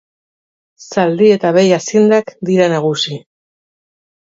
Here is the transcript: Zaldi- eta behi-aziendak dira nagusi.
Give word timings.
Zaldi- 0.95 1.27
eta 1.35 1.51
behi-aziendak 1.59 2.33
dira 2.51 2.73
nagusi. 2.75 3.21